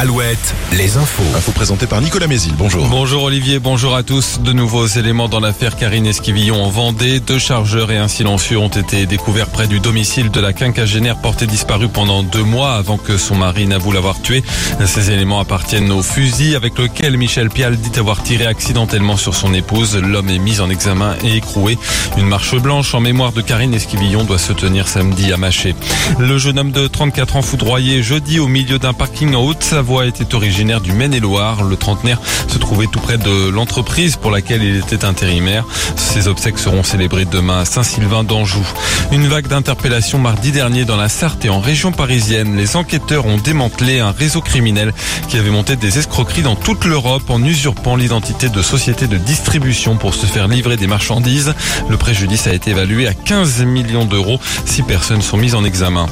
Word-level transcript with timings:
Alouette, 0.00 0.54
les 0.72 0.96
infos. 0.96 1.22
Info 1.36 1.52
présentée 1.52 1.86
par 1.86 2.00
Nicolas 2.00 2.26
Mézil. 2.26 2.54
Bonjour. 2.56 2.86
Bonjour 2.88 3.24
Olivier, 3.24 3.58
bonjour 3.58 3.94
à 3.94 4.02
tous. 4.02 4.40
De 4.40 4.54
nouveaux 4.54 4.86
éléments 4.86 5.28
dans 5.28 5.40
l'affaire 5.40 5.76
Karine 5.76 6.06
Esquivillon 6.06 6.64
en 6.64 6.70
Vendée. 6.70 7.20
Deux 7.20 7.38
chargeurs 7.38 7.90
et 7.90 7.98
un 7.98 8.08
silencieux 8.08 8.56
ont 8.56 8.68
été 8.68 9.04
découverts 9.04 9.48
près 9.50 9.66
du 9.66 9.78
domicile 9.78 10.30
de 10.30 10.40
la 10.40 10.54
quinquagénaire 10.54 11.20
portée 11.20 11.46
disparue 11.46 11.88
pendant 11.88 12.22
deux 12.22 12.44
mois 12.44 12.76
avant 12.76 12.96
que 12.96 13.18
son 13.18 13.34
mari 13.34 13.66
n'avoue 13.66 13.92
l'avoir 13.92 14.22
tuée. 14.22 14.42
Ces 14.86 15.10
éléments 15.10 15.38
appartiennent 15.38 15.92
au 15.92 16.02
fusil 16.02 16.56
avec 16.56 16.78
lequel 16.78 17.18
Michel 17.18 17.50
Pial 17.50 17.76
dit 17.76 17.98
avoir 17.98 18.22
tiré 18.22 18.46
accidentellement 18.46 19.18
sur 19.18 19.34
son 19.34 19.52
épouse. 19.52 19.98
L'homme 19.98 20.30
est 20.30 20.38
mis 20.38 20.62
en 20.62 20.70
examen 20.70 21.14
et 21.22 21.36
écroué. 21.36 21.76
Une 22.16 22.26
marche 22.26 22.56
blanche 22.56 22.94
en 22.94 23.00
mémoire 23.00 23.32
de 23.32 23.42
Karine 23.42 23.74
Esquivillon 23.74 24.24
doit 24.24 24.38
se 24.38 24.54
tenir 24.54 24.88
samedi 24.88 25.30
à 25.30 25.36
Maché. 25.36 25.74
Le 26.18 26.38
jeune 26.38 26.58
homme 26.58 26.72
de 26.72 26.86
34 26.86 27.36
ans 27.36 27.42
foudroyé 27.42 28.02
jeudi 28.02 28.38
au 28.38 28.48
milieu 28.48 28.78
d'un 28.78 28.94
parking 28.94 29.34
en 29.34 29.44
Haute-Savoie 29.44 29.89
était 29.98 30.36
originaire 30.36 30.80
du 30.80 30.92
Maine-et-Loire. 30.92 31.64
Le 31.64 31.76
trentenaire 31.76 32.20
se 32.46 32.58
trouvait 32.58 32.86
tout 32.86 33.00
près 33.00 33.18
de 33.18 33.48
l'entreprise 33.48 34.16
pour 34.16 34.30
laquelle 34.30 34.62
il 34.62 34.76
était 34.76 35.04
intérimaire. 35.04 35.64
Ses 35.96 36.28
obsèques 36.28 36.58
seront 36.58 36.84
célébrées 36.84 37.24
demain 37.24 37.60
à 37.60 37.64
Saint-Sylvain 37.64 38.22
d'Anjou. 38.22 38.64
Une 39.10 39.26
vague 39.26 39.48
d'interpellations 39.48 40.18
mardi 40.18 40.52
dernier 40.52 40.84
dans 40.84 40.96
la 40.96 41.08
Sarthe 41.08 41.44
et 41.44 41.48
en 41.48 41.58
région 41.58 41.90
parisienne. 41.90 42.56
Les 42.56 42.76
enquêteurs 42.76 43.26
ont 43.26 43.36
démantelé 43.36 43.98
un 43.98 44.12
réseau 44.12 44.40
criminel 44.40 44.94
qui 45.28 45.36
avait 45.36 45.50
monté 45.50 45.74
des 45.74 45.98
escroqueries 45.98 46.42
dans 46.42 46.56
toute 46.56 46.84
l'Europe 46.84 47.28
en 47.28 47.42
usurpant 47.42 47.96
l'identité 47.96 48.48
de 48.48 48.62
sociétés 48.62 49.08
de 49.08 49.16
distribution 49.16 49.96
pour 49.96 50.14
se 50.14 50.26
faire 50.26 50.46
livrer 50.46 50.76
des 50.76 50.86
marchandises. 50.86 51.52
Le 51.88 51.96
préjudice 51.96 52.46
a 52.46 52.54
été 52.54 52.70
évalué 52.70 53.08
à 53.08 53.14
15 53.14 53.64
millions 53.64 54.04
d'euros. 54.04 54.38
Six 54.66 54.84
personnes 54.84 55.22
sont 55.22 55.36
mises 55.36 55.56
en 55.56 55.64
examen. 55.64 56.06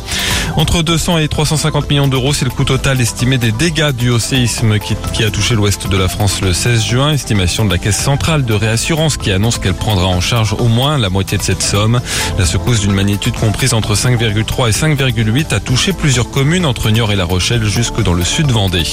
Entre 0.56 0.82
200 0.82 1.18
et 1.18 1.28
350 1.28 1.88
millions 1.88 2.08
d'euros, 2.08 2.32
c'est 2.32 2.44
le 2.44 2.50
coût 2.50 2.64
total 2.64 3.00
estimé 3.00 3.38
des 3.38 3.52
dégâts 3.52 3.92
dus 3.92 4.10
au 4.10 4.18
séisme 4.18 4.78
qui, 4.78 4.94
qui 5.12 5.24
a 5.24 5.30
touché 5.30 5.54
l'ouest 5.54 5.88
de 5.88 5.96
la 5.96 6.08
France 6.08 6.40
le 6.40 6.52
16 6.52 6.84
juin. 6.84 7.12
Estimation 7.12 7.64
de 7.64 7.70
la 7.70 7.78
Caisse 7.78 7.98
centrale 7.98 8.44
de 8.44 8.54
réassurance 8.54 9.16
qui 9.16 9.30
annonce 9.30 9.58
qu'elle 9.58 9.74
prendra 9.74 10.06
en 10.06 10.20
charge 10.20 10.54
au 10.58 10.68
moins 10.68 10.98
la 10.98 11.10
moitié 11.10 11.38
de 11.38 11.42
cette 11.42 11.62
somme. 11.62 12.00
La 12.38 12.46
secousse 12.46 12.80
d'une 12.80 12.92
magnitude 12.92 13.34
comprise 13.34 13.74
entre 13.74 13.94
5,3 13.94 14.68
et 14.68 14.72
5,8 14.72 15.54
a 15.54 15.60
touché 15.60 15.92
plusieurs 15.92 16.30
communes 16.30 16.66
entre 16.66 16.90
Niort 16.90 17.12
et 17.12 17.16
La 17.16 17.24
Rochelle 17.24 17.64
jusque 17.64 18.02
dans 18.02 18.14
le 18.14 18.24
sud 18.24 18.50
Vendée. 18.50 18.84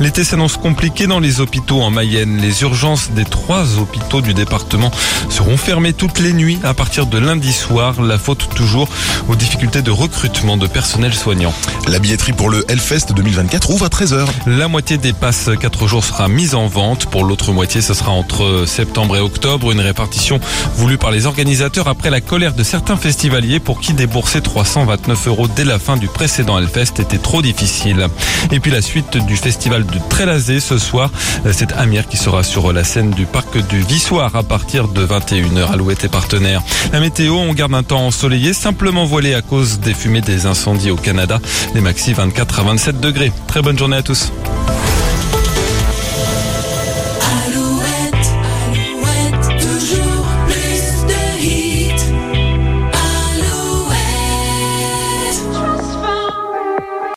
L'été 0.00 0.24
s'annonce 0.24 0.56
compliqué 0.56 1.06
dans 1.06 1.20
les 1.20 1.40
hôpitaux 1.40 1.80
en 1.80 1.90
Mayenne. 1.90 2.38
Les 2.40 2.62
urgences 2.62 3.10
des 3.10 3.24
trois 3.24 3.78
hôpitaux 3.78 4.20
du 4.20 4.34
département 4.34 4.90
seront 5.28 5.56
fermées 5.56 5.92
toutes 5.92 6.18
les 6.18 6.32
nuits 6.32 6.58
à 6.64 6.74
partir 6.74 7.06
de 7.06 7.16
lundi 7.18 7.52
soir. 7.52 8.02
La 8.02 8.18
faute 8.18 8.48
toujours 8.54 8.88
aux 9.28 9.36
difficultés 9.36 9.82
de 9.82 9.90
recrutement 9.92 10.56
de 10.56 10.66
personnel 10.66 11.14
soignant. 11.14 11.54
La 11.86 12.00
billetterie 12.00 12.32
pour 12.32 12.50
le 12.50 12.64
Hellfest 12.68 13.12
2024 13.14 13.70
ouvre 13.70 13.86
à 13.86 13.88
13h. 13.88 14.26
La 14.46 14.66
moitié 14.66 14.98
des 14.98 15.12
passes 15.12 15.50
4 15.58 15.86
jours 15.86 16.04
sera 16.04 16.28
mise 16.28 16.54
en 16.54 16.66
vente. 16.66 17.06
Pour 17.06 17.24
l'autre 17.24 17.52
moitié, 17.52 17.80
ce 17.80 17.94
sera 17.94 18.10
entre 18.10 18.64
septembre 18.66 19.16
et 19.16 19.20
octobre. 19.20 19.70
Une 19.70 19.80
répartition 19.80 20.40
voulue 20.76 20.98
par 20.98 21.12
les 21.12 21.26
organisateurs 21.26 21.86
après 21.86 22.10
la 22.10 22.20
colère 22.20 22.54
de 22.54 22.64
certains 22.64 22.96
festivaliers 22.96 23.60
pour 23.60 23.80
qui 23.80 23.92
débourser 23.92 24.40
329 24.40 25.28
euros 25.28 25.48
dès 25.48 25.64
la 25.64 25.78
fin 25.78 25.96
du 25.96 26.08
précédent 26.08 26.58
Hellfest 26.58 26.98
était 26.98 27.18
trop 27.18 27.42
difficile. 27.42 28.08
Et 28.50 28.58
puis 28.58 28.72
la 28.72 28.82
suite 28.82 29.16
du 29.18 29.36
festival 29.36 29.83
Festival 29.84 29.86
du 29.86 30.08
Trélazé 30.08 30.60
ce 30.60 30.78
soir. 30.78 31.10
C'est 31.52 31.72
Amir 31.72 32.06
qui 32.08 32.16
sera 32.16 32.42
sur 32.42 32.72
la 32.72 32.84
scène 32.84 33.10
du 33.10 33.26
parc 33.26 33.58
du 33.66 33.80
Vissoir 33.80 34.34
à 34.36 34.42
partir 34.42 34.88
de 34.88 35.06
21h. 35.06 35.72
Alouette 35.72 36.04
et 36.04 36.08
partenaires. 36.08 36.62
La 36.92 37.00
météo, 37.00 37.34
on 37.34 37.52
garde 37.52 37.74
un 37.74 37.82
temps 37.82 38.06
ensoleillé, 38.06 38.52
simplement 38.52 39.04
voilé 39.04 39.34
à 39.34 39.42
cause 39.42 39.80
des 39.80 39.94
fumées 39.94 40.20
des 40.20 40.46
incendies 40.46 40.90
au 40.90 40.96
Canada. 40.96 41.40
Les 41.74 41.80
maxi 41.80 42.12
24 42.12 42.60
à 42.60 42.62
27 42.62 43.00
degrés. 43.00 43.32
Très 43.46 43.62
bonne 43.62 43.78
journée 43.78 43.96
à 43.96 44.02
tous. 44.02 44.32